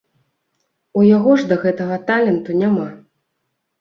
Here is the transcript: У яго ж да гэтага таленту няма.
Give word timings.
У 1.01 1.03
яго 1.17 1.31
ж 1.41 1.47
да 1.53 1.59
гэтага 1.67 1.99
таленту 2.11 2.51
няма. 2.63 2.87